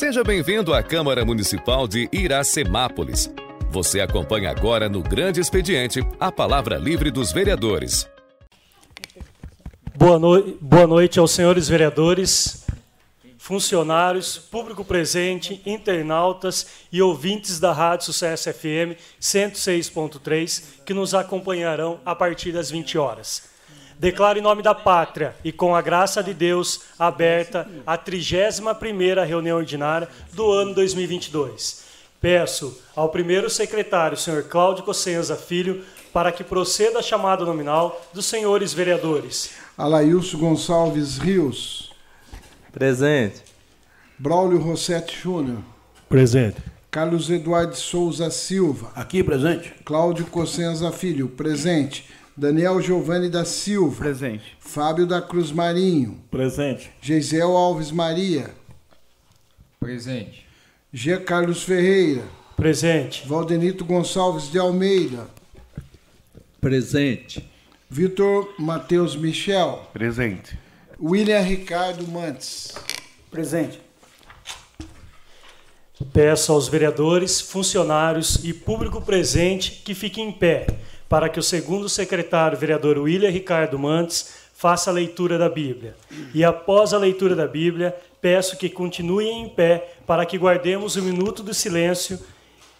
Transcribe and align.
Seja 0.00 0.24
bem-vindo 0.24 0.72
à 0.72 0.82
Câmara 0.82 1.26
Municipal 1.26 1.86
de 1.86 2.08
Iracemápolis. 2.10 3.30
Você 3.70 4.00
acompanha 4.00 4.50
agora 4.50 4.88
no 4.88 5.02
Grande 5.02 5.42
Expediente 5.42 6.00
a 6.18 6.32
palavra 6.32 6.78
livre 6.78 7.10
dos 7.10 7.32
vereadores. 7.32 8.08
Boa, 9.94 10.18
no... 10.18 10.56
Boa 10.58 10.86
noite 10.86 11.18
aos 11.18 11.32
senhores 11.32 11.68
vereadores, 11.68 12.66
funcionários, 13.36 14.38
público 14.38 14.86
presente, 14.86 15.60
internautas 15.66 16.66
e 16.90 17.02
ouvintes 17.02 17.60
da 17.60 17.70
Rádio 17.70 18.06
Sucesso 18.06 18.50
FM 18.54 18.96
106.3 19.20 20.62
que 20.86 20.94
nos 20.94 21.12
acompanharão 21.12 22.00
a 22.06 22.14
partir 22.14 22.52
das 22.52 22.70
20 22.70 22.96
horas. 22.96 23.49
Declaro 24.00 24.38
em 24.38 24.42
nome 24.42 24.62
da 24.62 24.74
pátria 24.74 25.36
e 25.44 25.52
com 25.52 25.76
a 25.76 25.82
graça 25.82 26.22
de 26.22 26.32
Deus 26.32 26.84
aberta 26.98 27.68
a 27.86 27.98
31ª 27.98 29.26
reunião 29.26 29.58
ordinária 29.58 30.08
do 30.32 30.50
ano 30.50 30.72
2022. 30.72 31.84
Peço 32.18 32.80
ao 32.96 33.10
primeiro 33.10 33.50
secretário, 33.50 34.16
senhor 34.16 34.44
Cláudio 34.44 34.84
Cossenza 34.84 35.36
Filho, 35.36 35.84
para 36.14 36.32
que 36.32 36.42
proceda 36.42 37.00
a 37.00 37.02
chamada 37.02 37.44
nominal 37.44 38.00
dos 38.14 38.24
senhores 38.24 38.72
vereadores. 38.72 39.50
Alailson 39.76 40.38
Gonçalves 40.38 41.18
Rios. 41.18 41.92
Presente. 42.72 43.42
Braulio 44.18 44.60
Rossetti 44.60 45.14
Júnior. 45.14 45.58
Presente. 46.08 46.56
Carlos 46.90 47.28
Eduardo 47.28 47.76
Souza 47.76 48.30
Silva. 48.30 48.92
Aqui, 48.94 49.22
presente. 49.22 49.74
Cláudio 49.84 50.24
Cossenza 50.24 50.90
Filho. 50.90 51.28
Presente. 51.28 52.08
Daniel 52.36 52.80
Giovanni 52.80 53.28
da 53.28 53.44
Silva. 53.44 53.96
Presente. 53.96 54.56
Fábio 54.60 55.06
da 55.06 55.20
Cruz 55.20 55.52
Marinho. 55.52 56.22
Presente. 56.30 56.90
Geisel 57.00 57.56
Alves 57.56 57.90
Maria. 57.90 58.50
Presente. 59.78 60.46
G. 60.92 61.18
Carlos 61.18 61.62
Ferreira. 61.62 62.22
Presente. 62.56 63.26
Valdenito 63.26 63.84
Gonçalves 63.84 64.50
de 64.50 64.58
Almeida. 64.58 65.26
Presente. 66.60 67.48
Vitor 67.88 68.54
Matheus 68.58 69.16
Michel. 69.16 69.88
Presente. 69.92 70.58
William 71.00 71.40
Ricardo 71.40 72.06
Mantes. 72.06 72.74
Presente. 73.30 73.80
Peço 76.12 76.52
aos 76.52 76.68
vereadores, 76.68 77.40
funcionários 77.40 78.42
e 78.42 78.54
público 78.54 79.02
presente 79.02 79.82
que 79.84 79.94
fiquem 79.94 80.28
em 80.28 80.32
pé 80.32 80.66
para 81.10 81.28
que 81.28 81.40
o 81.40 81.42
segundo 81.42 81.88
secretário, 81.88 82.56
vereador 82.56 82.96
William 82.96 83.30
Ricardo 83.30 83.76
Mantes, 83.76 84.32
faça 84.54 84.90
a 84.90 84.92
leitura 84.92 85.36
da 85.36 85.48
Bíblia. 85.48 85.96
E 86.32 86.44
após 86.44 86.94
a 86.94 86.98
leitura 86.98 87.34
da 87.34 87.48
Bíblia, 87.48 87.96
peço 88.20 88.56
que 88.56 88.68
continuem 88.68 89.42
em 89.42 89.48
pé 89.48 89.94
para 90.06 90.24
que 90.24 90.38
guardemos 90.38 90.94
o 90.94 91.02
minuto 91.02 91.42
do 91.42 91.52
silêncio 91.52 92.16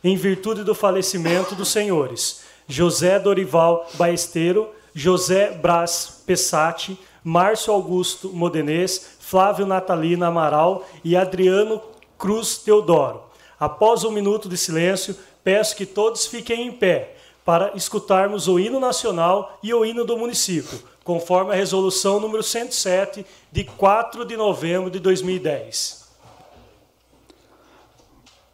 em 0.05 0.15
virtude 0.17 0.63
do 0.63 0.77
falecimento 0.77 1.57
dos 1.57 1.71
senhores 1.71 2.45
José 2.69 3.19
Dorival 3.19 3.91
Baesteiro, 3.95 4.69
José 4.95 5.51
Brás 5.51 6.23
Pessati, 6.25 6.97
Márcio 7.25 7.73
Augusto 7.73 8.29
Modenês, 8.29 9.17
Flávio 9.19 9.67
Natalina 9.67 10.29
Amaral 10.29 10.89
e 11.03 11.17
Adriano 11.17 11.83
Cruz 12.17 12.59
Teodoro. 12.59 13.23
Após 13.59 14.05
um 14.05 14.13
minuto 14.13 14.49
de 14.49 14.57
silêncio, 14.57 15.17
peço 15.43 15.75
que 15.75 15.85
todos 15.85 16.27
fiquem 16.27 16.69
em 16.69 16.71
pé 16.71 17.17
para 17.51 17.77
escutarmos 17.77 18.47
o 18.47 18.61
hino 18.61 18.79
nacional 18.79 19.59
e 19.61 19.75
o 19.75 19.85
hino 19.85 20.05
do 20.05 20.17
município, 20.17 20.79
conforme 21.03 21.51
a 21.51 21.57
resolução 21.57 22.21
número 22.21 22.45
107 22.45 23.27
de 23.51 23.65
4 23.65 24.25
de 24.25 24.37
novembro 24.37 24.89
de 24.89 25.01
2010. 25.01 26.05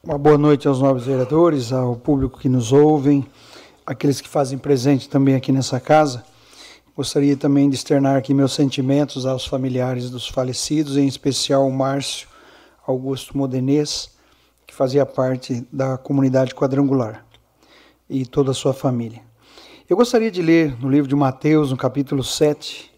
Uma 0.02 0.16
boa 0.16 0.38
noite 0.38 0.66
aos 0.66 0.80
nobres 0.80 1.04
vereadores, 1.04 1.74
ao 1.74 1.94
público 1.94 2.38
que 2.38 2.48
nos 2.48 2.72
ouvem, 2.72 3.26
aqueles 3.84 4.18
que 4.22 4.30
fazem 4.30 4.56
presente 4.56 5.10
também 5.10 5.34
aqui 5.34 5.52
nessa 5.52 5.78
casa. 5.78 6.24
Gostaria 6.96 7.36
também 7.36 7.68
de 7.68 7.76
externar 7.76 8.16
aqui 8.16 8.32
meus 8.32 8.54
sentimentos 8.54 9.26
aos 9.26 9.44
familiares 9.44 10.08
dos 10.08 10.26
falecidos, 10.26 10.96
em 10.96 11.06
especial 11.06 11.68
o 11.68 11.70
Márcio 11.70 12.28
Augusto 12.86 13.36
Modenês, 13.36 14.08
que 14.66 14.74
fazia 14.74 15.04
parte 15.04 15.68
da 15.70 15.98
comunidade 15.98 16.54
quadrangular 16.54 17.25
e 18.08 18.24
toda 18.24 18.52
a 18.52 18.54
sua 18.54 18.72
família. 18.72 19.22
Eu 19.88 19.96
gostaria 19.96 20.30
de 20.30 20.42
ler 20.42 20.76
no 20.80 20.90
livro 20.90 21.08
de 21.08 21.14
Mateus, 21.14 21.70
no 21.70 21.76
capítulo 21.76 22.24
7, 22.24 22.90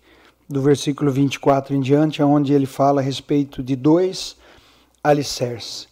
do 0.49 0.63
versículo 0.63 1.11
24 1.11 1.75
em 1.75 1.81
diante, 1.81 2.23
onde 2.23 2.53
ele 2.55 2.67
fala 2.67 3.01
a 3.01 3.05
respeito 3.05 3.63
de 3.63 3.77
dois 3.77 4.37
alicerces. 5.05 5.87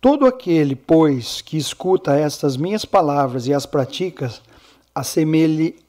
Todo 0.00 0.26
aquele, 0.26 0.74
pois, 0.76 1.40
que 1.40 1.56
escuta 1.56 2.14
estas 2.14 2.56
minhas 2.56 2.84
palavras 2.84 3.46
e 3.46 3.54
as 3.54 3.66
pratica, 3.66 4.32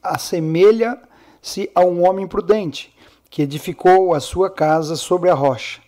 assemelha-se 0.02 1.70
a 1.74 1.84
um 1.84 2.04
homem 2.08 2.26
prudente, 2.26 2.92
que 3.28 3.42
edificou 3.42 4.14
a 4.14 4.20
sua 4.20 4.50
casa 4.50 4.96
sobre 4.96 5.30
a 5.30 5.34
rocha. 5.34 5.80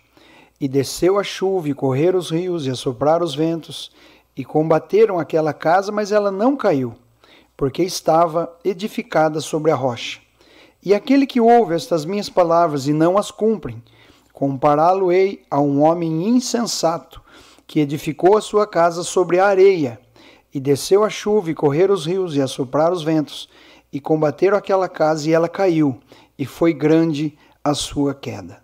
E 0.59 0.67
desceu 0.67 1.19
a 1.19 1.23
chuva, 1.23 1.67
e 1.67 1.73
correram 1.73 2.19
os 2.19 2.29
rios, 2.29 2.65
e 2.65 2.69
assopraram 2.69 3.25
os 3.25 3.35
ventos, 3.35 3.91
e 4.35 4.43
combateram 4.43 5.19
aquela 5.19 5.53
casa, 5.53 5.91
mas 5.91 6.11
ela 6.11 6.31
não 6.31 6.55
caiu, 6.55 6.93
porque 7.55 7.83
estava 7.83 8.51
edificada 8.63 9.39
sobre 9.39 9.71
a 9.71 9.75
rocha. 9.75 10.19
E 10.83 10.93
aquele 10.93 11.25
que 11.25 11.39
ouve 11.39 11.75
estas 11.75 12.03
minhas 12.03 12.29
palavras 12.29 12.87
e 12.87 12.93
não 12.93 13.17
as 13.17 13.31
cumpre, 13.31 13.81
compará-lo-ei 14.33 15.43
a 15.49 15.59
um 15.61 15.81
homem 15.81 16.27
insensato, 16.27 17.21
que 17.65 17.79
edificou 17.79 18.35
a 18.35 18.41
sua 18.41 18.67
casa 18.67 19.03
sobre 19.03 19.39
a 19.39 19.45
areia, 19.45 19.99
e 20.53 20.59
desceu 20.59 21.03
a 21.03 21.09
chuva, 21.09 21.51
e 21.51 21.55
correram 21.55 21.93
os 21.93 22.05
rios, 22.05 22.35
e 22.35 22.41
assopraram 22.41 22.93
os 22.93 23.03
ventos, 23.03 23.47
e 23.91 23.99
combateram 23.99 24.57
aquela 24.57 24.89
casa, 24.89 25.29
e 25.29 25.33
ela 25.33 25.47
caiu, 25.47 25.99
e 26.37 26.45
foi 26.45 26.73
grande 26.73 27.37
a 27.63 27.73
sua 27.73 28.13
queda. 28.13 28.62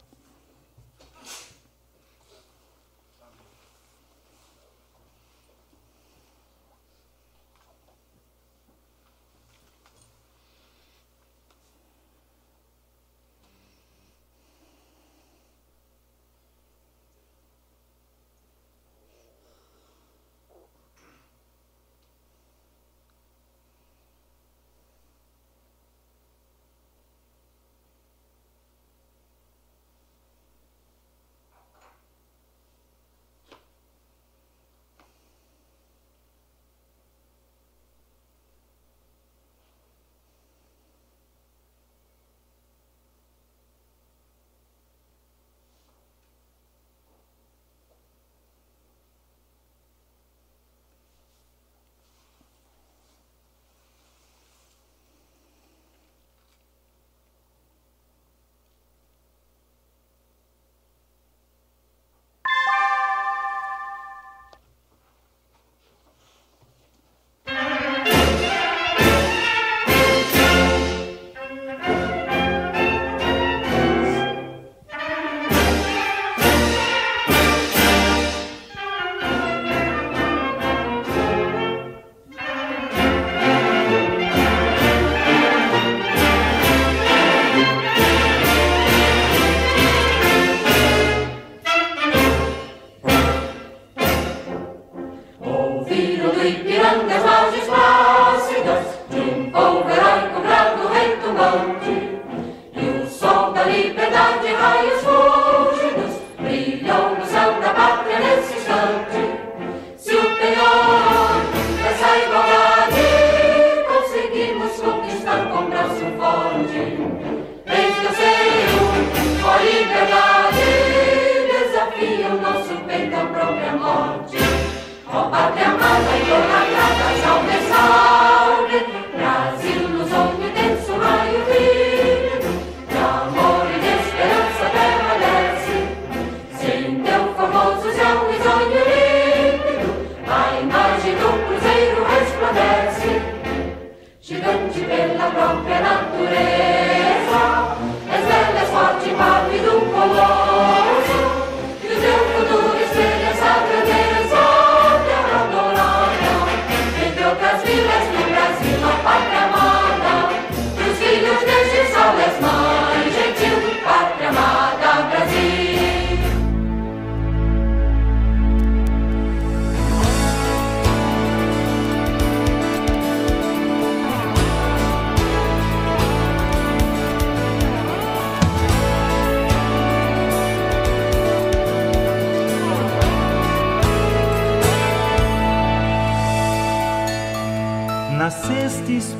Ó 125.11 125.23
tá 125.23 125.29
pátria 125.29 125.68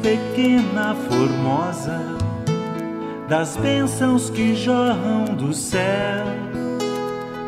pequena 0.01 0.95
formosa 1.09 1.99
das 3.27 3.55
bênçãos 3.57 4.29
que 4.29 4.55
jorram 4.55 5.25
do 5.35 5.53
céu. 5.53 6.25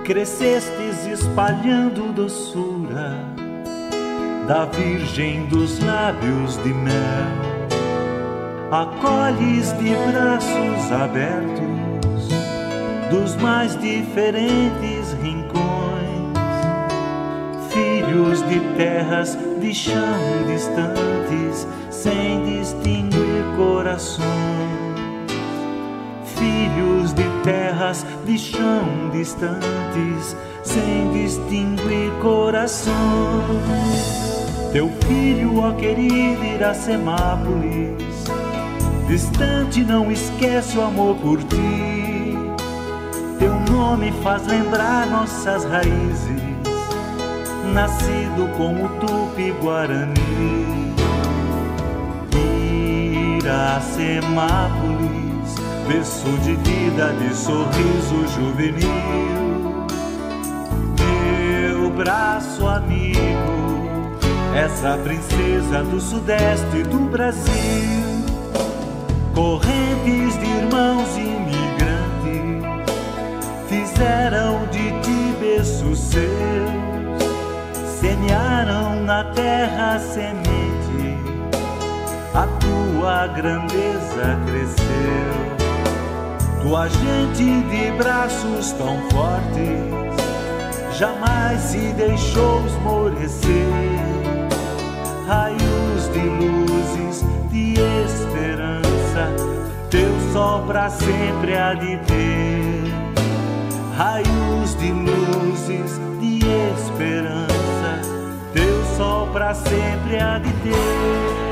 Crescestes 0.04 1.06
espalhando 1.06 2.14
doçura 2.14 3.18
da 4.48 4.66
Virgem 4.66 5.46
dos 5.48 5.80
lábios 5.80 6.58
de 6.64 6.74
mel. 6.74 7.52
Acolhes 8.72 9.74
de 9.78 9.94
braços 10.12 10.92
abertos 10.92 11.72
dos 13.10 13.36
mais 13.36 13.78
diferentes 13.80 15.12
rincões, 15.22 15.62
filhos 17.70 18.42
de 18.48 18.60
terras 18.78 19.38
de 19.62 19.74
chão 19.74 20.18
distantes 20.48 21.68
sem 21.92 22.58
distinguir 22.58 23.46
corações, 23.56 24.26
filhos 26.36 27.14
de 27.14 27.24
terras 27.44 28.04
de 28.26 28.40
chão 28.40 29.10
distantes, 29.12 30.36
sem 30.64 31.12
distinguir 31.14 32.12
corações. 32.22 32.92
Teu 34.74 34.90
filho, 35.08 35.60
ó 35.60 35.74
querido 35.74 36.44
Iracemápolis, 36.44 38.26
distante 39.08 39.84
não 39.84 40.12
esquece 40.12 40.78
o 40.78 40.82
amor 40.82 41.16
por 41.18 41.38
ti. 41.44 42.36
Teu 43.38 43.54
nome 43.72 44.12
faz 44.24 44.48
lembrar 44.48 45.06
nossas 45.08 45.66
raízes, 45.66 46.41
nascido 47.72 48.48
como 48.58 48.90
Tupi-Guarani. 49.00 50.92
Iracemápolis, 53.40 55.56
berço 55.88 56.32
de 56.44 56.54
vida, 56.56 57.14
de 57.20 57.34
sorriso 57.36 58.28
juvenil. 58.36 59.88
Meu 61.00 61.90
braço 61.92 62.68
amigo, 62.68 64.12
essa 64.56 64.98
princesa 64.98 65.84
do 65.84 66.00
sudeste 66.00 66.84
do 66.84 67.00
Brasil. 67.10 68.22
Correntes 69.34 70.38
de 70.40 70.46
irmãos 70.46 71.18
imigrantes 71.18 72.62
fizeram 73.68 74.68
de 74.68 74.92
ti 75.02 75.36
berço 75.40 75.96
seus, 75.96 76.81
semearam 78.02 79.04
na 79.04 79.24
terra 79.26 80.00
semente 80.00 80.72
a 82.34 82.48
tua 82.60 83.28
grandeza 83.28 84.40
cresceu. 84.48 85.52
Tua 86.64 86.88
gente 86.88 87.62
de 87.70 87.92
braços 87.98 88.72
tão 88.72 88.98
fortes 89.10 90.98
jamais 90.98 91.62
se 91.62 91.94
deixou 91.94 92.66
esmorecer. 92.66 93.52
Raios 95.28 96.12
de 96.12 96.22
luzes, 96.22 97.26
de 97.52 97.74
esperança, 98.06 99.30
teu 99.90 100.10
sol 100.34 100.64
para 100.64 100.90
sempre 100.90 101.56
há 101.56 101.74
de 101.76 101.98
ter. 101.98 102.92
Raios 103.96 104.76
de 104.76 104.92
luzes, 104.92 106.00
de 106.20 106.40
esperança, 106.74 107.71
sol 108.98 109.28
para 109.32 109.54
sempre 109.54 110.18
há 110.20 110.40
de 110.40 110.52
ter. 110.62 111.52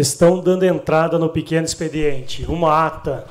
estão 0.00 0.40
dando 0.40 0.64
entrada 0.64 1.18
no 1.18 1.28
pequeno 1.28 1.66
expediente. 1.66 2.44
Uma 2.46 2.86
ata. 2.86 3.26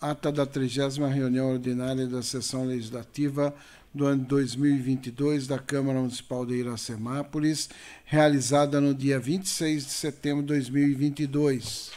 Ata 0.00 0.30
da 0.30 0.46
30 0.46 1.08
reunião 1.08 1.50
ordinária 1.50 2.06
da 2.06 2.22
sessão 2.22 2.64
legislativa 2.64 3.52
do 3.94 4.06
ano 4.06 4.24
2022 4.24 5.46
da 5.46 5.58
Câmara 5.58 5.98
Municipal 5.98 6.44
de 6.44 6.54
Iracemápolis, 6.54 7.68
realizada 8.04 8.80
no 8.80 8.94
dia 8.94 9.18
26 9.18 9.86
de 9.86 9.92
setembro 9.92 10.42
de 10.42 10.48
2022. 10.48 11.90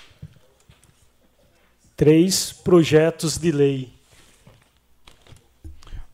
Três 1.95 2.51
projetos 2.51 3.37
de 3.37 3.51
lei. 3.51 3.93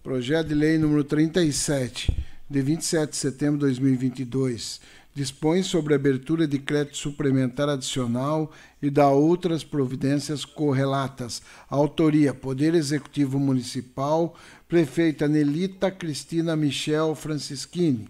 Projeto 0.04 0.48
de 0.48 0.56
lei 0.56 0.78
número 0.78 1.04
37, 1.04 2.18
de 2.50 2.62
27 2.62 3.12
de 3.12 3.18
setembro 3.18 3.60
de 3.60 3.66
2022 3.66 4.82
dispõe 5.18 5.64
sobre 5.64 5.94
a 5.94 5.96
abertura 5.96 6.48
de 6.48 6.60
crédito 6.60 6.96
suplementar 6.96 7.68
adicional 7.68 8.52
e 8.80 8.88
dá 8.88 9.10
outras 9.10 9.64
providências 9.64 10.46
correlatas. 10.46 11.42
Autoria: 11.68 12.36
Poder 12.36 12.76
Executivo 12.76 13.40
Municipal, 13.40 14.36
Prefeita 14.70 15.28
Nelita 15.28 15.90
Cristina 15.90 16.56
Michel 16.56 17.16
Francischini. 17.16 18.08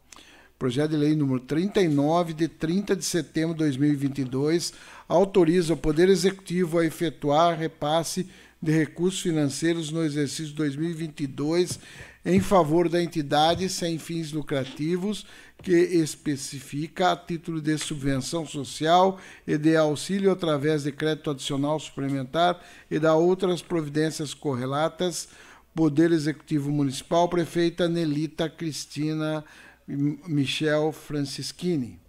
Projeto 0.58 0.92
de 0.92 0.98
Lei 0.98 1.16
número 1.16 1.40
39, 1.40 2.34
de 2.34 2.48
30 2.48 2.96
de 2.96 3.06
setembro 3.06 3.54
de 3.54 3.60
2022, 3.60 4.74
autoriza 5.08 5.76
o 5.76 5.78
Poder 5.78 6.10
Executivo 6.10 6.80
a 6.80 6.86
efetuar 6.86 7.56
repasse 7.56 8.28
de 8.60 8.72
recursos 8.72 9.22
financeiros 9.22 9.92
no 9.92 10.04
exercício 10.04 10.56
2022 10.56 11.80
em 12.26 12.40
favor 12.40 12.90
da 12.90 13.02
entidade 13.02 13.70
sem 13.70 14.00
fins 14.00 14.32
lucrativos 14.32 15.28
que 15.62 15.72
especifica 15.72 17.12
a 17.12 17.16
título 17.16 17.62
de 17.62 17.78
subvenção 17.78 18.44
social 18.46 19.20
e 19.46 19.60
de 19.60 19.78
auxílio 19.78 20.32
através 20.32 20.84
de 20.84 20.92
crédito 20.92 21.30
adicional 21.30 21.80
suplementar 21.80 22.60
e 22.90 22.98
da 22.98 23.16
outras 23.16 23.62
providências 23.62 24.34
correlatas, 24.34 25.30
Poder 25.76 26.12
Executivo 26.12 26.72
Municipal, 26.72 27.30
prefeita 27.30 27.88
Nelita 27.88 28.50
Cristina 28.50 29.46
Michel 29.88 30.92
Francischini. 30.92 32.00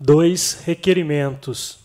Dois 0.00 0.54
requerimentos. 0.64 1.78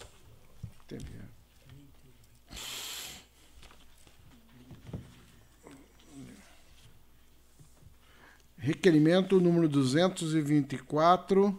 Requerimento 8.57 9.39
número 9.39 9.69
224, 9.69 11.57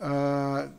uh, 0.00 0.72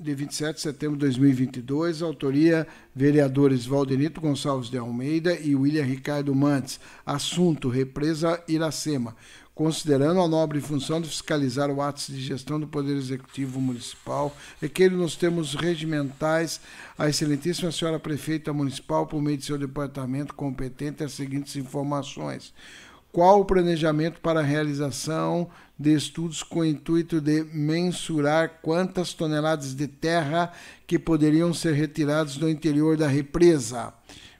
de 0.00 0.14
27 0.14 0.54
de 0.54 0.62
setembro 0.62 0.96
de 0.96 1.04
2022, 1.04 2.00
autoria 2.00 2.66
vereadores 2.96 3.66
Valdenito 3.66 4.18
Gonçalves 4.18 4.70
de 4.70 4.78
Almeida 4.78 5.34
e 5.34 5.54
William 5.54 5.84
Ricardo 5.84 6.34
Mantes. 6.34 6.80
Assunto: 7.04 7.68
Represa 7.68 8.42
Iracema. 8.48 9.14
Considerando 9.54 10.22
a 10.22 10.26
nobre 10.26 10.58
função 10.58 11.02
de 11.02 11.08
fiscalizar 11.08 11.70
o 11.70 11.82
ato 11.82 12.10
de 12.10 12.18
gestão 12.18 12.58
do 12.58 12.66
Poder 12.66 12.96
Executivo 12.96 13.60
Municipal, 13.60 14.34
requer 14.58 14.90
nos 14.90 15.16
termos 15.16 15.54
regimentais 15.54 16.62
a 16.96 17.10
Excelentíssima 17.10 17.70
Senhora 17.70 18.00
Prefeita 18.00 18.54
Municipal, 18.54 19.06
por 19.06 19.20
meio 19.20 19.36
de 19.36 19.44
seu 19.44 19.58
departamento 19.58 20.34
competente, 20.34 21.04
as 21.04 21.12
seguintes 21.12 21.56
informações 21.56 22.54
qual 23.12 23.40
o 23.40 23.44
planejamento 23.44 24.20
para 24.20 24.40
a 24.40 24.44
realização 24.44 25.48
de 25.78 25.94
estudos 25.94 26.42
com 26.42 26.60
o 26.60 26.64
intuito 26.64 27.20
de 27.20 27.42
mensurar 27.52 28.60
quantas 28.62 29.12
toneladas 29.12 29.74
de 29.74 29.88
terra 29.88 30.52
que 30.86 30.98
poderiam 30.98 31.52
ser 31.52 31.74
retiradas 31.74 32.36
do 32.36 32.48
interior 32.48 32.96
da 32.96 33.08
represa? 33.08 33.92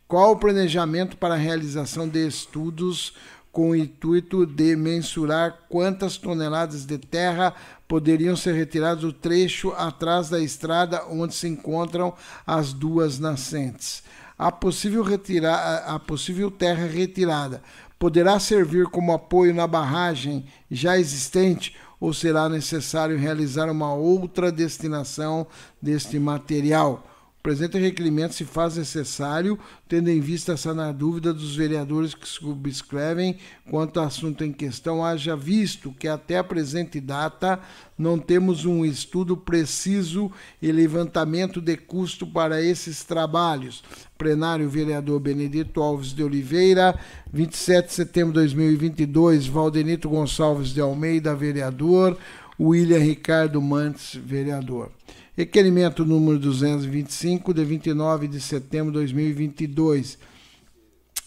Qual 0.06 0.32
o 0.32 0.36
planejamento 0.36 1.16
para 1.16 1.34
a 1.34 1.38
realização 1.38 2.08
de 2.08 2.26
estudos 2.26 3.14
com 3.50 3.70
o 3.70 3.76
intuito 3.76 4.46
de 4.46 4.76
mensurar 4.76 5.66
quantas 5.68 6.16
toneladas 6.16 6.84
de 6.84 6.98
terra 6.98 7.54
poderiam 7.88 8.36
ser 8.36 8.54
retiradas 8.54 9.02
do 9.02 9.12
trecho 9.12 9.72
atrás 9.72 10.28
da 10.28 10.38
estrada 10.38 11.04
onde 11.08 11.34
se 11.34 11.48
encontram 11.48 12.14
as 12.46 12.72
duas 12.72 13.18
nascentes? 13.18 14.04
A 14.38 14.52
possível, 14.52 15.02
retirar, 15.02 15.84
a 15.86 15.98
possível 15.98 16.50
terra 16.50 16.86
retirada 16.86 17.60
poderá 18.00 18.40
servir 18.40 18.87
como 18.87 19.12
apoio 19.12 19.54
na 19.54 19.66
barragem 19.66 20.47
já 20.71 20.99
existente 20.99 21.76
ou 22.00 22.14
será 22.14 22.49
necessário 22.49 23.19
realizar 23.19 23.71
uma 23.71 23.92
outra 23.92 24.50
destinação 24.50 25.47
deste 25.83 26.19
material. 26.19 27.09
Presente 27.42 27.78
requerimento 27.78 28.35
se 28.35 28.44
faz 28.44 28.76
necessário, 28.76 29.59
tendo 29.88 30.11
em 30.11 30.20
vista 30.20 30.52
essa 30.52 30.75
na 30.75 30.92
dúvida 30.92 31.32
dos 31.32 31.56
vereadores 31.56 32.12
que 32.12 32.28
subscrevem 32.28 33.38
quanto 33.70 33.99
ao 33.99 34.06
assunto 34.06 34.44
em 34.44 34.52
questão, 34.52 35.02
haja 35.02 35.35
visto 35.35 35.90
que 35.99 36.06
até 36.06 36.37
a 36.37 36.44
presente 36.44 37.00
data 37.00 37.59
não 37.97 38.18
temos 38.18 38.66
um 38.66 38.85
estudo 38.85 39.38
preciso 39.38 40.30
e 40.61 40.70
levantamento 40.70 41.62
de 41.62 41.78
custo 41.78 42.26
para 42.26 42.62
esses 42.62 43.04
trabalhos. 43.04 43.82
Plenário 44.18 44.68
vereador 44.68 45.18
Benedito 45.18 45.80
Alves 45.80 46.12
de 46.12 46.23
Oliveira, 46.23 46.99
27 47.32 47.87
de 47.87 47.94
setembro 47.94 48.35
de 48.35 48.40
2022, 48.40 49.47
Valdenito 49.47 50.11
Gonçalves 50.11 50.75
de 50.75 50.80
Almeida, 50.82 51.35
vereador, 51.35 52.18
William 52.62 52.98
Ricardo 52.98 53.58
Mantes, 53.62 54.14
vereador. 54.14 54.90
Requerimento 55.34 56.04
número 56.04 56.38
225, 56.38 57.54
de 57.54 57.64
29 57.64 58.28
de 58.28 58.38
setembro 58.38 58.92
de 58.92 58.98
2022. 58.98 60.18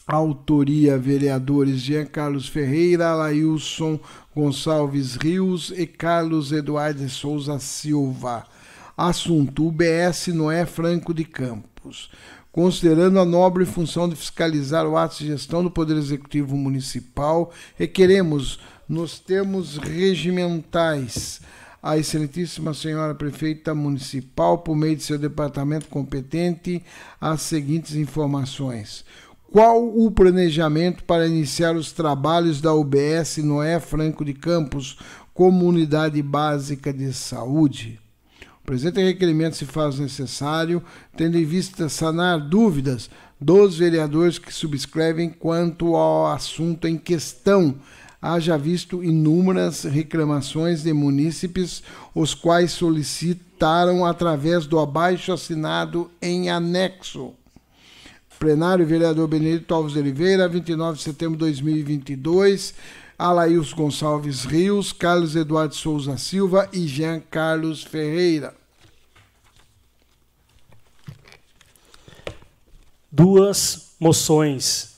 Autoria: 0.06 0.96
vereadores 0.96 1.82
Jean 1.82 2.06
Carlos 2.06 2.48
Ferreira, 2.48 3.10
Alailson 3.10 4.00
Gonçalves 4.36 5.16
Rios 5.16 5.74
e 5.76 5.88
Carlos 5.88 6.52
Eduardo 6.52 7.10
Souza 7.10 7.58
Silva. 7.58 8.46
Assunto: 8.96 9.66
UBS 9.66 10.28
Noé 10.28 10.68
Franco 10.68 11.16
de 11.16 11.26
Campos. 11.26 12.12
Considerando 12.52 13.20
a 13.20 13.26
nobre 13.26 13.66
função 13.66 14.08
de 14.08 14.16
fiscalizar 14.16 14.86
o 14.86 14.96
ato 14.96 15.18
de 15.18 15.26
gestão 15.26 15.64
do 15.64 15.72
Poder 15.72 15.98
Executivo 15.98 16.56
Municipal, 16.56 17.52
requeremos, 17.76 18.60
nos 18.88 19.20
termos 19.20 19.78
regimentais, 19.78 21.42
a 21.82 21.98
excelentíssima 21.98 22.74
senhora 22.74 23.14
prefeita 23.14 23.76
municipal, 23.76 24.60
por 24.60 24.76
meio 24.76 24.96
de 24.96 25.04
seu 25.04 25.18
departamento 25.18 25.88
competente, 25.88 26.84
as 27.20 27.42
seguintes 27.42 27.96
informações. 27.96 29.04
Qual 29.52 29.86
o 29.86 30.10
planejamento 30.10 31.04
para 31.04 31.28
iniciar 31.28 31.76
os 31.76 31.92
trabalhos 31.92 32.60
da 32.60 32.74
UBS 32.74 33.38
Noé 33.38 33.80
Franco 33.80 34.26
de 34.26 34.34
Campos 34.34 34.98
como 35.34 35.68
unidade 35.68 36.22
básica 36.22 36.92
de 36.92 37.14
saúde? 37.14 38.00
O 38.64 38.66
presente 38.66 39.04
requerimento 39.04 39.58
se 39.58 39.66
faz 39.66 40.00
necessário, 40.00 40.82
tendo 41.18 41.38
em 41.38 41.44
vista 41.44 41.90
sanar 41.90 42.40
dúvidas 42.40 43.10
dos 43.40 43.78
vereadores 43.78 44.40
que 44.40 44.54
subscrevem 44.54 45.30
quanto 45.30 45.96
ao 45.98 46.28
assunto 46.28 46.88
em 46.88 46.98
questão, 46.98 47.76
haja 48.24 48.58
visto 48.58 49.04
inúmeras 49.04 49.84
reclamações 49.84 50.82
de 50.82 50.94
munícipes, 50.94 51.84
os 52.16 52.34
quais 52.34 52.72
solicitaram 52.72 54.06
através 54.06 54.66
do 54.66 54.80
abaixo 54.80 55.34
assinado 55.34 56.10
em 56.22 56.50
anexo. 56.50 57.34
Plenário 58.40 58.86
Vereador 58.86 59.28
Benedito 59.28 59.74
Alves 59.74 59.92
de 59.92 60.00
Oliveira, 60.00 60.48
29 60.48 60.98
de 60.98 61.04
setembro 61.04 61.34
de 61.34 61.40
2022. 61.40 62.74
Alails 63.20 63.74
Gonçalves 63.74 64.46
Rios, 64.46 64.94
Carlos 64.94 65.36
Eduardo 65.36 65.76
Souza 65.76 66.18
Silva 66.18 66.70
e 66.72 66.88
Jean 66.88 67.20
Carlos 67.20 67.84
Ferreira. 67.84 68.56
Duas 73.12 73.96
moções 74.00 74.93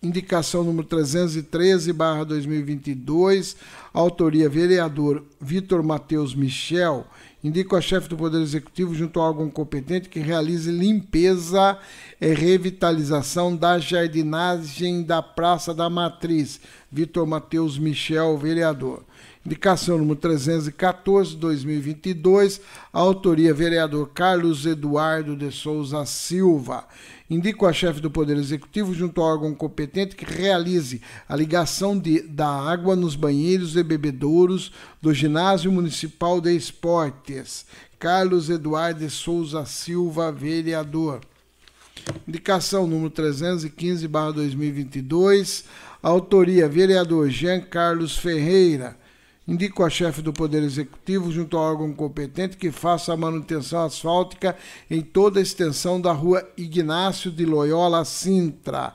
Indicação 0.00 0.62
número 0.62 0.86
313, 0.86 1.92
barra 1.92 2.24
2022, 2.24 3.56
autoria 3.92 4.48
vereador 4.48 5.24
Vitor 5.40 5.82
Matheus 5.82 6.36
Michel. 6.36 7.04
Indico 7.42 7.74
a 7.74 7.80
chefe 7.80 8.08
do 8.08 8.16
Poder 8.16 8.40
Executivo, 8.40 8.94
junto 8.94 9.18
a 9.18 9.24
órgão 9.24 9.50
competente, 9.50 10.08
que 10.08 10.20
realize 10.20 10.70
limpeza 10.70 11.76
e 12.20 12.32
revitalização 12.32 13.56
da 13.56 13.76
jardinagem 13.78 15.02
da 15.02 15.20
Praça 15.20 15.74
da 15.74 15.90
Matriz. 15.90 16.60
Vitor 16.92 17.26
Matheus 17.26 17.76
Michel, 17.76 18.38
vereador. 18.38 19.02
Indicação 19.48 19.96
número 19.96 20.20
314, 20.20 21.34
2022, 21.36 22.60
autoria 22.92 23.54
vereador 23.54 24.10
Carlos 24.12 24.66
Eduardo 24.66 25.34
de 25.34 25.50
Souza 25.50 26.04
Silva. 26.04 26.86
Indico 27.30 27.64
a 27.64 27.72
chefe 27.72 27.98
do 27.98 28.10
Poder 28.10 28.36
Executivo, 28.36 28.92
junto 28.92 29.22
ao 29.22 29.28
órgão 29.28 29.54
competente, 29.54 30.14
que 30.14 30.26
realize 30.26 31.00
a 31.26 31.34
ligação 31.34 31.98
de, 31.98 32.20
da 32.20 32.46
água 32.46 32.94
nos 32.94 33.16
banheiros 33.16 33.74
e 33.74 33.82
bebedouros 33.82 34.70
do 35.00 35.14
Ginásio 35.14 35.72
Municipal 35.72 36.42
de 36.42 36.54
Esportes. 36.54 37.64
Carlos 37.98 38.50
Eduardo 38.50 39.00
de 39.00 39.08
Souza 39.08 39.64
Silva, 39.64 40.30
vereador. 40.30 41.22
Indicação 42.28 42.86
número 42.86 43.08
315, 43.08 44.06
2022. 44.06 45.64
Autoria, 46.02 46.68
vereador 46.68 47.30
Jean 47.30 47.62
Carlos 47.62 48.14
Ferreira. 48.14 49.07
Indico 49.48 49.82
a 49.82 49.88
chefe 49.88 50.20
do 50.20 50.30
Poder 50.30 50.62
Executivo, 50.62 51.32
junto 51.32 51.56
ao 51.56 51.64
órgão 51.64 51.90
competente, 51.94 52.58
que 52.58 52.70
faça 52.70 53.14
a 53.14 53.16
manutenção 53.16 53.82
asfáltica 53.82 54.54
em 54.90 55.00
toda 55.00 55.40
a 55.40 55.42
extensão 55.42 55.98
da 55.98 56.12
rua 56.12 56.46
Ignácio 56.54 57.30
de 57.30 57.46
Loyola 57.46 58.04
Sintra. 58.04 58.94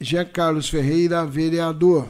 Jean 0.00 0.24
Carlos 0.24 0.70
Ferreira, 0.70 1.26
vereador. 1.26 2.08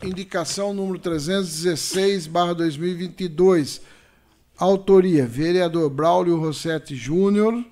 Indicação 0.00 0.72
número 0.72 1.00
316, 1.00 2.28
barra 2.28 2.54
2022. 2.54 3.80
Autoria, 4.56 5.26
vereador 5.26 5.90
Braulio 5.90 6.38
Rossetti 6.38 6.94
Júnior. 6.94 7.64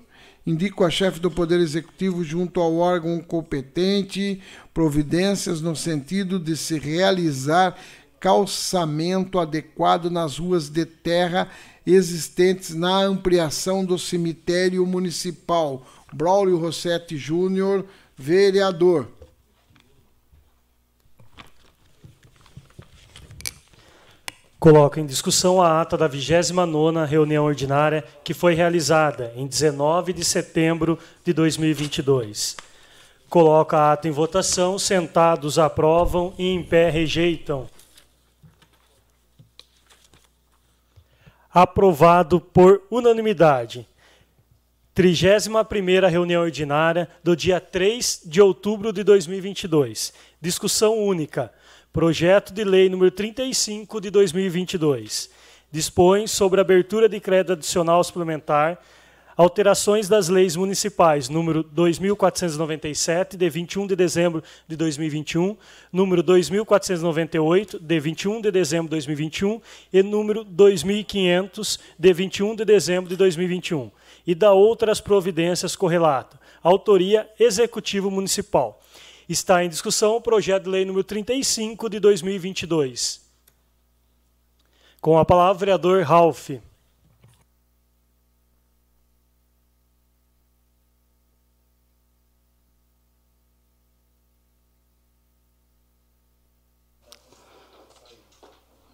Indico 0.45 0.83
a 0.83 0.89
chefe 0.89 1.19
do 1.19 1.29
Poder 1.29 1.59
Executivo, 1.59 2.23
junto 2.23 2.59
ao 2.59 2.75
órgão 2.77 3.21
competente, 3.21 4.41
providências 4.73 5.61
no 5.61 5.75
sentido 5.75 6.39
de 6.39 6.57
se 6.57 6.79
realizar 6.79 7.77
calçamento 8.19 9.39
adequado 9.39 10.09
nas 10.09 10.37
ruas 10.37 10.69
de 10.69 10.85
terra 10.85 11.49
existentes 11.85 12.75
na 12.75 12.97
ampliação 13.01 13.83
do 13.83 13.97
cemitério 13.97 14.85
municipal. 14.85 15.85
Braulio 16.13 16.57
Rossetti 16.57 17.17
Júnior, 17.17 17.85
vereador. 18.17 19.07
Coloco 24.59 24.99
em 24.99 25.05
discussão 25.05 25.61
a 25.61 25.79
ata 25.79 25.95
da 25.95 26.09
29ª 26.09 27.05
reunião 27.05 27.45
ordinária 27.45 28.03
que 28.25 28.33
foi 28.33 28.53
realizada 28.53 29.31
em 29.37 29.47
19 29.47 30.11
de 30.11 30.25
setembro 30.25 30.99
de 31.23 31.31
2022. 31.31 32.57
Coloco 33.29 33.75
a 33.75 33.93
ata 33.93 34.09
em 34.09 34.11
votação, 34.11 34.77
sentados 34.77 35.57
aprovam 35.57 36.33
e 36.37 36.45
em 36.45 36.61
pé 36.61 36.89
rejeitam. 36.89 37.69
Aprovado 41.53 42.39
por 42.39 42.83
unanimidade. 42.89 43.87
31ª 44.95 46.09
reunião 46.09 46.43
ordinária 46.43 47.07
do 47.23 47.35
dia 47.35 47.59
3 47.59 48.23
de 48.25 48.41
outubro 48.41 48.91
de 48.91 49.03
2022. 49.03 50.13
Discussão 50.41 50.97
única. 50.97 51.51
Projeto 51.93 52.53
de 52.53 52.63
lei 52.63 52.89
número 52.89 53.09
35 53.09 54.01
de 54.01 54.09
2022. 54.09 55.29
Dispõe 55.71 56.27
sobre 56.27 56.59
abertura 56.59 57.07
de 57.07 57.19
crédito 57.19 57.53
adicional 57.53 58.03
suplementar 58.03 58.79
alterações 59.39 60.09
das 60.09 60.27
leis 60.27 60.57
municipais 60.57 61.29
número 61.29 61.63
2497 61.63 63.37
de 63.37 63.49
21 63.49 63.87
de 63.87 63.95
dezembro 63.95 64.43
de 64.67 64.75
2021, 64.75 65.55
número 65.93 66.21
2498 66.21 67.79
de 67.79 67.99
21 68.01 68.41
de 68.41 68.51
dezembro 68.51 68.87
de 68.87 68.95
2021 68.97 69.61
e 69.93 70.03
número 70.03 70.43
2500 70.43 71.79
de 71.97 72.13
21 72.13 72.53
de 72.53 72.65
dezembro 72.65 73.09
de 73.09 73.15
2021 73.15 73.89
e 74.27 74.35
da 74.35 74.51
outras 74.51 74.99
providências 74.99 75.73
correlato. 75.73 76.37
Autoria 76.61 77.29
Executivo 77.39 78.11
Municipal. 78.11 78.81
Está 79.29 79.63
em 79.63 79.69
discussão 79.69 80.17
o 80.17 80.21
projeto 80.21 80.65
de 80.65 80.69
lei 80.69 80.83
número 80.83 81.05
35 81.05 81.89
de 81.89 81.97
2022. 82.01 83.21
Com 84.99 85.17
a 85.17 85.23
palavra, 85.23 85.59
vereador 85.59 86.03
Ralph. 86.03 86.49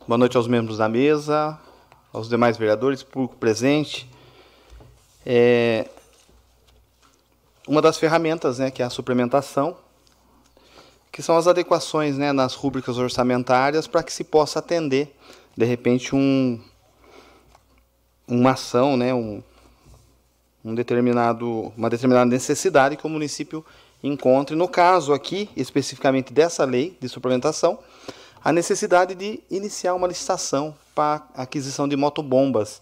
Boa 0.07 0.19
noite 0.19 0.37
aos 0.37 0.47
membros 0.47 0.77
da 0.77 0.87
mesa, 0.87 1.59
aos 2.13 2.29
demais 2.29 2.57
vereadores, 2.57 3.01
público 3.01 3.37
presente. 3.37 4.07
É, 5.25 5.89
uma 7.67 7.81
das 7.81 7.97
ferramentas, 7.97 8.59
né, 8.59 8.69
que 8.69 8.83
é 8.83 8.85
a 8.85 8.89
suplementação, 8.91 9.75
que 11.11 11.23
são 11.23 11.35
as 11.35 11.47
adequações 11.47 12.19
né, 12.19 12.31
nas 12.31 12.53
rúbricas 12.53 12.99
orçamentárias 12.99 13.87
para 13.87 14.03
que 14.03 14.13
se 14.13 14.23
possa 14.23 14.59
atender, 14.59 15.11
de 15.57 15.65
repente, 15.65 16.15
um, 16.15 16.61
uma 18.27 18.51
ação, 18.51 18.95
né, 18.95 19.11
um, 19.11 19.41
um 20.63 20.75
determinado, 20.75 21.73
uma 21.75 21.89
determinada 21.89 22.27
necessidade 22.27 22.95
que 22.95 23.07
o 23.07 23.09
município 23.09 23.65
encontre. 24.03 24.55
No 24.55 24.67
caso 24.67 25.13
aqui, 25.13 25.49
especificamente 25.57 26.31
dessa 26.31 26.63
lei 26.63 26.95
de 27.01 27.09
suplementação, 27.09 27.79
a 28.45 28.53
necessidade 28.53 29.15
de 29.15 29.39
iniciar 29.49 29.95
uma 29.95 30.07
licitação 30.07 30.75
para 30.93 31.27
aquisição 31.33 31.87
de 31.87 31.95
motobombas 31.95 32.79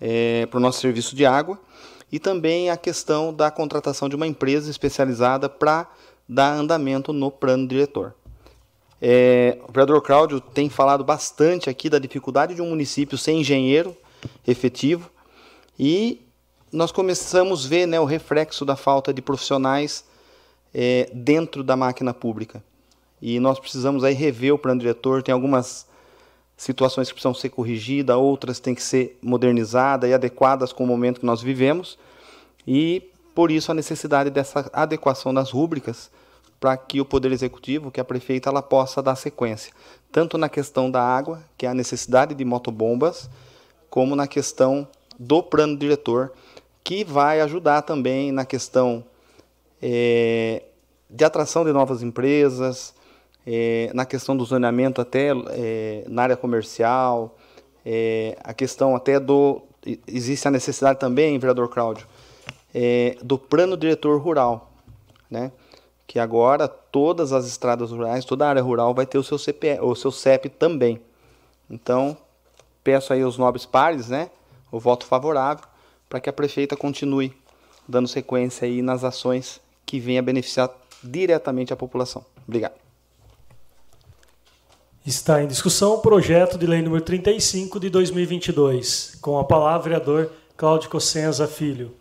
é, 0.00 0.46
para 0.46 0.56
o 0.56 0.60
nosso 0.60 0.80
serviço 0.80 1.14
de 1.14 1.26
água 1.26 1.60
e 2.10 2.18
também 2.18 2.70
a 2.70 2.78
questão 2.78 3.30
da 3.30 3.50
contratação 3.50 4.08
de 4.08 4.16
uma 4.16 4.26
empresa 4.26 4.70
especializada 4.70 5.50
para 5.50 5.86
dar 6.26 6.54
andamento 6.54 7.12
no 7.12 7.30
plano 7.30 7.68
diretor. 7.68 8.14
É, 8.98 9.58
o 9.68 9.70
vereador 9.70 10.00
Cláudio 10.00 10.40
tem 10.40 10.70
falado 10.70 11.04
bastante 11.04 11.68
aqui 11.68 11.90
da 11.90 11.98
dificuldade 11.98 12.54
de 12.54 12.62
um 12.62 12.70
município 12.70 13.18
sem 13.18 13.40
engenheiro 13.40 13.94
efetivo 14.46 15.10
e 15.78 16.22
nós 16.72 16.90
começamos 16.90 17.66
a 17.66 17.68
ver 17.68 17.84
né, 17.84 18.00
o 18.00 18.06
reflexo 18.06 18.64
da 18.64 18.76
falta 18.76 19.12
de 19.12 19.20
profissionais 19.20 20.06
é, 20.72 21.10
dentro 21.12 21.62
da 21.62 21.76
máquina 21.76 22.14
pública 22.14 22.64
e 23.20 23.40
nós 23.40 23.58
precisamos 23.58 24.04
aí 24.04 24.14
rever 24.14 24.52
o 24.54 24.58
plano 24.58 24.80
diretor. 24.80 25.22
Tem 25.22 25.32
algumas 25.32 25.86
situações 26.56 27.08
que 27.08 27.14
precisam 27.14 27.34
ser 27.34 27.50
corrigidas, 27.50 28.16
outras 28.16 28.60
têm 28.60 28.74
que 28.74 28.82
ser 28.82 29.18
modernizadas 29.22 30.08
e 30.08 30.14
adequadas 30.14 30.72
com 30.72 30.84
o 30.84 30.86
momento 30.86 31.20
que 31.20 31.26
nós 31.26 31.42
vivemos. 31.42 31.98
E 32.66 33.10
por 33.34 33.50
isso 33.50 33.70
a 33.70 33.74
necessidade 33.74 34.30
dessa 34.30 34.70
adequação 34.72 35.32
das 35.32 35.50
rúbricas 35.50 36.10
para 36.58 36.76
que 36.76 37.00
o 37.00 37.04
Poder 37.04 37.32
Executivo, 37.32 37.90
que 37.90 38.00
a 38.00 38.04
prefeita, 38.04 38.48
ela 38.48 38.62
possa 38.62 39.02
dar 39.02 39.14
sequência, 39.14 39.72
tanto 40.10 40.38
na 40.38 40.48
questão 40.48 40.90
da 40.90 41.02
água, 41.02 41.42
que 41.56 41.66
é 41.66 41.68
a 41.68 41.74
necessidade 41.74 42.34
de 42.34 42.44
motobombas, 42.44 43.28
como 43.90 44.16
na 44.16 44.26
questão 44.26 44.88
do 45.18 45.42
plano 45.42 45.76
diretor, 45.76 46.32
que 46.82 47.04
vai 47.04 47.42
ajudar 47.42 47.82
também 47.82 48.32
na 48.32 48.44
questão 48.46 49.04
é, 49.82 50.62
de 51.10 51.24
atração 51.24 51.64
de 51.64 51.72
novas 51.72 52.02
empresas, 52.02 52.94
é, 53.46 53.90
na 53.94 54.04
questão 54.04 54.36
do 54.36 54.44
zoneamento 54.44 55.00
até 55.00 55.30
é, 55.50 56.04
na 56.08 56.24
área 56.24 56.36
comercial, 56.36 57.36
é, 57.84 58.36
a 58.42 58.52
questão 58.52 58.96
até 58.96 59.20
do 59.20 59.62
existe 60.08 60.48
a 60.48 60.50
necessidade 60.50 60.98
também, 60.98 61.38
vereador 61.38 61.68
Cláudio, 61.68 62.08
do 63.22 63.38
plano 63.38 63.76
diretor 63.76 64.20
rural, 64.20 64.72
né? 65.30 65.52
Que 66.08 66.18
agora 66.18 66.66
todas 66.66 67.32
as 67.32 67.46
estradas 67.46 67.92
rurais, 67.92 68.24
toda 68.24 68.44
a 68.44 68.48
área 68.48 68.62
rural 68.62 68.92
vai 68.92 69.06
ter 69.06 69.16
o 69.16 69.22
seu 69.22 69.38
CPE, 69.38 69.78
o 69.80 69.94
seu 69.94 70.10
CEP 70.10 70.48
também. 70.48 71.00
Então 71.70 72.16
peço 72.82 73.12
aí 73.12 73.22
aos 73.22 73.38
nobres 73.38 73.64
pares, 73.64 74.08
né? 74.08 74.28
O 74.72 74.80
voto 74.80 75.06
favorável 75.06 75.64
para 76.08 76.20
que 76.20 76.28
a 76.28 76.32
prefeita 76.32 76.76
continue 76.76 77.32
dando 77.88 78.08
sequência 78.08 78.66
aí 78.66 78.82
nas 78.82 79.04
ações 79.04 79.60
que 79.84 80.00
venham 80.00 80.20
a 80.20 80.22
beneficiar 80.22 80.70
diretamente 81.02 81.72
a 81.72 81.76
população. 81.76 82.24
Obrigado. 82.46 82.85
Está 85.06 85.40
em 85.40 85.46
discussão 85.46 85.94
o 85.94 85.98
projeto 85.98 86.58
de 86.58 86.66
lei 86.66 86.82
número 86.82 87.00
35 87.00 87.78
de 87.78 87.88
2022. 87.88 89.16
Com 89.20 89.38
a 89.38 89.44
palavra, 89.44 89.84
vereador 89.90 90.32
Cláudio 90.56 90.90
Cossenza 90.90 91.46
Filho. 91.46 91.94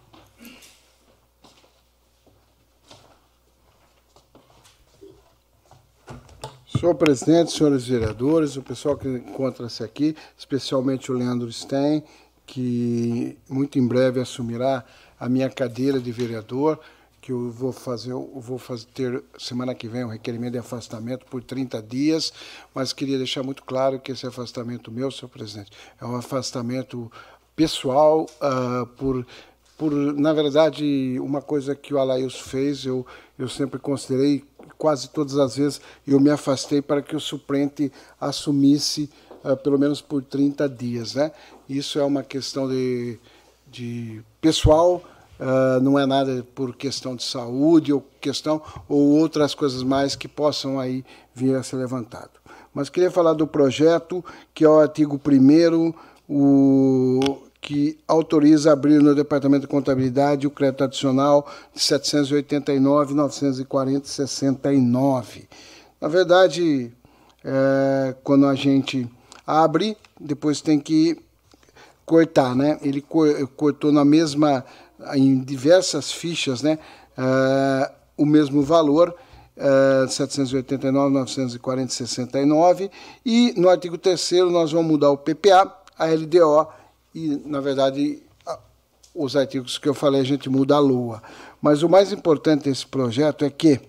Senhor 6.67 6.95
presidente, 6.95 7.51
senhores 7.51 7.85
vereadores, 7.85 8.57
o 8.57 8.63
pessoal 8.63 8.97
que 8.97 9.07
encontra-se 9.07 9.83
aqui, 9.83 10.15
especialmente 10.35 11.11
o 11.11 11.15
Leandro 11.15 11.51
Stein, 11.53 12.03
que 12.43 13.37
muito 13.47 13.77
em 13.77 13.87
breve 13.87 14.19
assumirá 14.19 14.83
a 15.19 15.29
minha 15.29 15.47
cadeira 15.47 15.99
de 15.99 16.11
vereador, 16.11 16.79
que 17.25 17.31
eu 17.31 17.49
vou 17.49 17.71
fazer, 17.71 18.11
eu 18.11 18.29
vou 18.35 18.59
fazer 18.59 18.85
ter 18.93 19.23
semana 19.35 19.73
que 19.73 19.87
vem 19.87 20.05
um 20.05 20.09
requerimento 20.09 20.51
de 20.51 20.59
afastamento 20.59 21.25
por 21.25 21.43
30 21.43 21.81
dias, 21.81 22.31
mas 22.71 22.93
queria 22.93 23.17
deixar 23.17 23.41
muito 23.41 23.63
claro 23.63 23.99
que 23.99 24.11
esse 24.11 24.27
afastamento 24.27 24.91
meu, 24.91 25.09
senhor 25.09 25.29
presidente, 25.29 25.71
é 25.99 26.05
um 26.05 26.15
afastamento 26.15 27.11
pessoal 27.55 28.27
uh, 28.35 28.85
por 28.95 29.25
por 29.75 29.91
na 29.91 30.33
verdade 30.33 31.17
uma 31.19 31.41
coisa 31.41 31.75
que 31.75 31.93
o 31.93 31.97
Alails 31.97 32.39
fez 32.39 32.85
eu 32.85 33.05
eu 33.37 33.49
sempre 33.49 33.77
considerei 33.79 34.43
quase 34.77 35.09
todas 35.09 35.37
as 35.37 35.57
vezes 35.57 35.81
eu 36.07 36.19
me 36.19 36.29
afastei 36.29 36.81
para 36.81 37.01
que 37.01 37.15
o 37.15 37.19
suplente 37.19 37.91
assumisse 38.21 39.09
uh, 39.43 39.57
pelo 39.57 39.77
menos 39.79 39.99
por 39.99 40.23
30 40.23 40.69
dias 40.69 41.15
né? 41.15 41.31
Isso 41.67 41.99
é 41.99 42.03
uma 42.03 42.23
questão 42.23 42.69
de, 42.69 43.19
de 43.67 44.21
pessoal 44.39 45.03
Uh, 45.39 45.81
não 45.81 45.99
é 45.99 46.05
nada 46.05 46.45
por 46.55 46.75
questão 46.75 47.15
de 47.15 47.23
saúde 47.23 47.91
ou 47.91 48.05
questão 48.21 48.61
ou 48.87 49.17
outras 49.17 49.53
coisas 49.53 49.83
mais 49.83 50.15
que 50.15 50.29
possam 50.29 50.79
aí 50.79 51.03
vir 51.33 51.55
a 51.55 51.63
ser 51.63 51.75
levantado. 51.75 52.31
Mas 52.73 52.89
queria 52.89 53.11
falar 53.11 53.33
do 53.33 53.45
projeto 53.45 54.23
que 54.53 54.63
é 54.63 54.69
o 54.69 54.79
artigo 54.79 55.19
1 55.25 55.93
o 56.27 57.37
que 57.61 57.97
autoriza 58.07 58.71
abrir 58.71 59.01
no 59.01 59.15
Departamento 59.15 59.61
de 59.61 59.67
Contabilidade 59.67 60.45
o 60.45 60.51
crédito 60.51 60.83
adicional 60.83 61.47
de 61.73 61.81
789 61.81 63.15
940 63.15 64.07
69. 64.07 65.49
Na 65.99 66.07
verdade, 66.07 66.91
é, 67.43 68.13
quando 68.23 68.45
a 68.45 68.53
gente 68.53 69.09
abre, 69.47 69.97
depois 70.19 70.61
tem 70.61 70.79
que 70.79 71.17
cortar, 72.05 72.55
né? 72.55 72.77
Ele 72.83 73.03
cortou 73.55 73.91
na 73.91 74.05
mesma 74.05 74.63
em 75.13 75.39
diversas 75.39 76.11
fichas 76.11 76.61
né, 76.61 76.79
uh, 77.17 77.93
o 78.17 78.25
mesmo 78.25 78.61
valor, 78.61 79.15
uh, 79.57 80.07
789, 80.07 81.13
940, 81.13 81.91
69, 81.91 82.91
e 83.25 83.53
no 83.57 83.69
artigo 83.69 83.97
3 83.97 84.31
nós 84.51 84.71
vamos 84.71 84.91
mudar 84.91 85.11
o 85.11 85.17
PPA, 85.17 85.71
a 85.97 86.05
LDO 86.05 86.67
e, 87.13 87.41
na 87.45 87.61
verdade, 87.61 88.21
os 89.15 89.35
artigos 89.35 89.77
que 89.77 89.87
eu 89.87 89.93
falei 89.93 90.19
a 90.19 90.25
gente 90.25 90.49
muda 90.49 90.75
a 90.75 90.79
LOA. 90.79 91.23
Mas 91.61 91.81
o 91.81 91.89
mais 91.89 92.11
importante 92.11 92.65
desse 92.65 92.85
projeto 92.85 93.45
é 93.45 93.49
que 93.49 93.79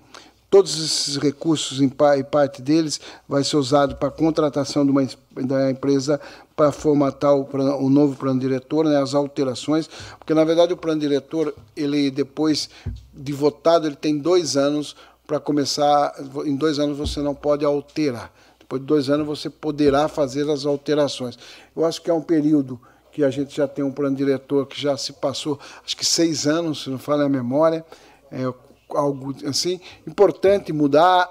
todos 0.51 0.77
esses 0.77 1.17
recursos, 1.17 1.81
em 1.81 1.89
parte 1.89 2.63
deles, 2.63 3.01
vai 3.29 3.43
ser 3.43 3.57
usado 3.57 3.97
para 3.97 4.09
a 4.09 4.13
contratação 4.13 4.85
de 4.85 4.91
uma 4.91 5.07
da 5.35 5.71
empresa 5.71 6.21
para 6.55 6.73
formatar 6.73 7.35
o, 7.35 7.47
o, 7.85 7.91
novo 7.91 8.17
plano 8.17 8.41
diretor, 8.41 8.87
né, 8.87 8.97
as 9.01 9.15
alterações, 9.15 9.89
porque 10.19 10.33
na 10.33 10.45
verdade 10.45 10.73
o 10.73 10.77
plano 10.77 11.01
diretor, 11.01 11.55
ele 11.77 12.11
depois 12.11 12.71
de 13.13 13.33
votado, 13.33 13.87
ele 13.87 13.97
tem 13.97 14.17
dois 14.17 14.57
anos 14.57 14.97
para 15.27 15.39
começar, 15.39 16.15
em 16.47 16.57
dois 16.57 16.79
anos 16.79 16.97
você 16.97 17.21
não 17.21 17.35
pode 17.35 17.65
alterar. 17.65 18.33
Depois 18.59 18.81
de 18.81 18.87
dois 18.87 19.11
anos 19.11 19.27
você 19.27 19.51
poderá 19.51 20.09
fazer 20.09 20.49
as 20.51 20.65
alterações. 20.65 21.39
Eu 21.77 21.85
acho 21.85 22.01
que 22.01 22.11
é 22.11 22.15
um 22.15 22.23
período 22.23 22.81
que 23.13 23.23
a 23.23 23.31
gente 23.31 23.57
já 23.57 23.69
tem 23.69 23.85
um 23.85 23.93
plano 23.93 24.17
diretor 24.17 24.67
que 24.67 24.81
já 24.81 24.97
se 24.97 25.13
passou, 25.13 25.59
acho 25.85 25.97
que 25.97 26.05
seis 26.05 26.47
anos, 26.47 26.85
se 26.85 26.91
não 26.91 26.99
falha 26.99 27.25
a 27.25 27.29
memória, 27.29 27.85
é 28.31 28.53
algo 28.91 29.35
assim, 29.49 29.81
importante 30.07 30.73
mudar, 30.73 31.29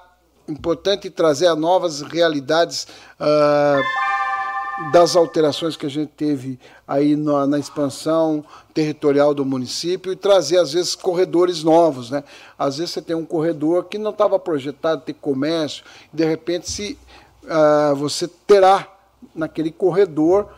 importante 0.48 1.10
trazer 1.10 1.48
a 1.48 1.56
novas 1.56 2.02
realidades 2.02 2.88
uh, 3.20 4.92
das 4.92 5.16
alterações 5.16 5.78
que 5.78 5.86
a 5.86 5.90
gente 5.90 6.10
teve 6.10 6.60
aí 6.88 7.16
na, 7.16 7.48
na, 7.48 7.58
expansão 7.58 8.44
territorial 8.74 9.34
do 9.34 9.46
município 9.46 10.12
e 10.12 10.16
trazer, 10.16 10.58
às 10.58 10.74
vezes, 10.74 10.96
corredores 10.96 11.64
novos. 11.64 12.12
Né? 12.12 12.24
Às 12.60 12.78
vezes 12.78 12.94
você 12.94 13.02
tem 13.02 13.16
um 13.16 13.26
corredor 13.26 13.86
que 13.86 13.98
não 13.98 14.12
estava 14.12 14.38
projetado 14.38 15.02
ter 15.02 15.14
comércio, 15.14 15.84
e 16.14 16.18
de 16.18 16.26
repente 16.26 16.70
se, 16.70 16.98
uh, 17.44 17.96
você 17.96 18.28
terá 18.28 18.88
naquele 19.34 19.72
corredor 19.72 20.50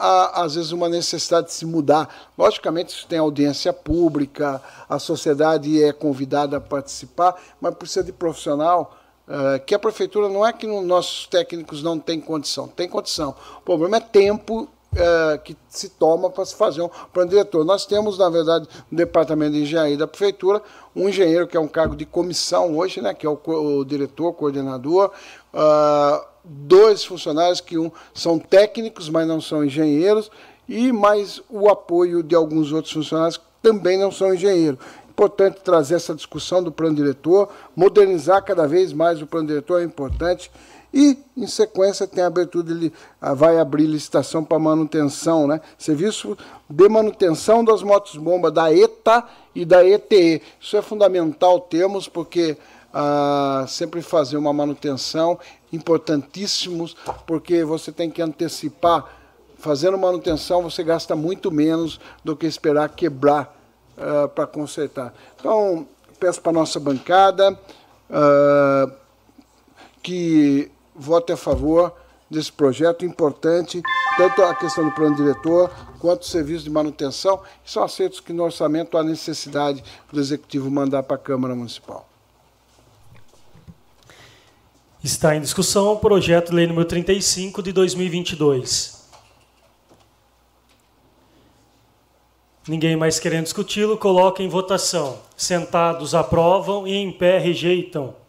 há, 0.00 0.42
às 0.42 0.54
vezes, 0.54 0.72
uma 0.72 0.88
necessidade 0.88 1.48
de 1.48 1.52
se 1.52 1.66
mudar. 1.66 2.08
Logicamente, 2.36 2.94
isso 2.94 3.06
tem 3.06 3.18
audiência 3.18 3.72
pública, 3.72 4.60
a 4.88 4.98
sociedade 4.98 5.82
é 5.82 5.92
convidada 5.92 6.56
a 6.56 6.60
participar, 6.60 7.40
mas 7.60 7.74
precisa 7.74 8.02
de 8.02 8.12
profissional. 8.12 8.96
Uh, 9.28 9.64
que 9.64 9.76
a 9.76 9.78
prefeitura 9.78 10.28
não 10.28 10.44
é 10.44 10.52
que 10.52 10.66
no, 10.66 10.82
nossos 10.82 11.24
técnicos 11.28 11.84
não 11.84 12.00
têm 12.00 12.20
condição, 12.20 12.66
tem 12.66 12.88
condição. 12.88 13.36
O 13.58 13.60
problema 13.60 13.98
é 13.98 14.00
tempo 14.00 14.68
uh, 14.92 15.38
que 15.42 15.56
se 15.68 15.88
toma 15.90 16.30
para 16.30 16.44
se 16.44 16.54
fazer 16.54 16.82
um 16.82 16.90
plano 17.12 17.30
diretor. 17.30 17.64
Nós 17.64 17.86
temos, 17.86 18.18
na 18.18 18.28
verdade, 18.28 18.68
no 18.90 18.96
departamento 18.96 19.52
de 19.52 19.62
engenharia 19.62 19.96
da 19.96 20.06
prefeitura, 20.06 20.62
um 20.94 21.08
engenheiro 21.08 21.46
que 21.46 21.56
é 21.56 21.60
um 21.60 21.68
cargo 21.68 21.96
de 21.96 22.04
comissão 22.04 22.76
hoje, 22.76 23.00
né, 23.00 23.14
que 23.14 23.26
é 23.26 23.28
o, 23.28 23.38
o 23.44 23.84
diretor, 23.84 24.32
coordenador, 24.32 25.10
uh, 25.54 26.24
dois 26.44 27.04
funcionários 27.04 27.60
que 27.60 27.78
um, 27.78 27.90
são 28.14 28.38
técnicos, 28.38 29.08
mas 29.08 29.26
não 29.26 29.40
são 29.40 29.64
engenheiros, 29.64 30.30
e 30.68 30.92
mais 30.92 31.42
o 31.48 31.68
apoio 31.68 32.22
de 32.22 32.34
alguns 32.34 32.72
outros 32.72 32.92
funcionários 32.92 33.36
que 33.36 33.44
também 33.62 33.98
não 33.98 34.10
são 34.10 34.34
engenheiros. 34.34 34.78
Importante 35.10 35.60
trazer 35.62 35.96
essa 35.96 36.14
discussão 36.14 36.62
do 36.62 36.72
plano 36.72 36.94
diretor, 36.96 37.50
modernizar 37.76 38.42
cada 38.42 38.66
vez 38.66 38.92
mais 38.92 39.20
o 39.20 39.26
plano 39.26 39.48
diretor 39.48 39.82
é 39.82 39.84
importante. 39.84 40.50
E, 40.92 41.16
em 41.36 41.46
sequência, 41.46 42.06
tem 42.06 42.24
abertura, 42.24 42.74
de, 42.74 42.92
vai 43.36 43.58
abrir 43.58 43.86
licitação 43.86 44.44
para 44.44 44.58
manutenção, 44.58 45.46
né? 45.46 45.60
Serviço 45.78 46.36
de 46.68 46.88
manutenção 46.88 47.64
das 47.64 47.82
motos-bomba 47.82 48.50
da 48.50 48.74
ETA 48.74 49.24
e 49.54 49.64
da 49.64 49.84
ETE. 49.84 50.42
Isso 50.60 50.76
é 50.76 50.82
fundamental 50.82 51.60
termos, 51.60 52.08
porque 52.08 52.56
ah, 52.92 53.64
sempre 53.68 54.02
fazer 54.02 54.36
uma 54.36 54.52
manutenção 54.52 55.38
importantíssimos, 55.72 56.96
porque 57.26 57.64
você 57.64 57.92
tem 57.92 58.10
que 58.10 58.20
antecipar. 58.20 59.04
Fazendo 59.58 59.96
manutenção, 59.98 60.62
você 60.62 60.82
gasta 60.82 61.14
muito 61.14 61.52
menos 61.52 62.00
do 62.24 62.34
que 62.34 62.46
esperar 62.46 62.88
quebrar 62.88 63.54
uh, 63.96 64.26
para 64.30 64.46
consertar. 64.46 65.12
Então, 65.38 65.86
peço 66.18 66.40
para 66.40 66.52
nossa 66.52 66.80
bancada 66.80 67.52
uh, 67.52 68.90
que 70.02 70.70
vote 71.00 71.32
a 71.32 71.36
favor 71.36 71.92
desse 72.30 72.52
projeto 72.52 73.04
importante, 73.04 73.82
tanto 74.16 74.42
a 74.42 74.54
questão 74.54 74.84
do 74.84 74.94
plano 74.94 75.16
diretor 75.16 75.70
quanto 75.98 76.22
o 76.22 76.26
serviço 76.26 76.64
de 76.64 76.70
manutenção, 76.70 77.40
são 77.64 77.82
aceitos 77.82 78.20
que 78.20 78.32
no 78.32 78.44
orçamento 78.44 78.96
há 78.96 79.02
necessidade 79.02 79.82
do 80.12 80.20
Executivo 80.20 80.70
mandar 80.70 81.02
para 81.02 81.16
a 81.16 81.18
Câmara 81.18 81.54
Municipal. 81.54 82.08
Está 85.02 85.34
em 85.34 85.40
discussão 85.40 85.92
o 85.94 85.96
projeto 85.96 86.50
de 86.50 86.56
lei 86.56 86.66
número 86.66 86.86
35 86.86 87.62
de 87.62 87.72
2022. 87.72 89.00
Ninguém 92.68 92.94
mais 92.94 93.18
querendo 93.18 93.44
discuti-lo, 93.44 93.96
coloca 93.96 94.42
em 94.42 94.48
votação. 94.48 95.18
Sentados 95.36 96.14
aprovam 96.14 96.86
e 96.86 96.92
em 96.92 97.10
pé 97.10 97.38
rejeitam. 97.38 98.19